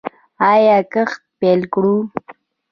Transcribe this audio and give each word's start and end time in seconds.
آیا 0.51 0.77
کښت 0.93 1.21
پیل 1.39 1.61
کړو؟ 1.73 1.95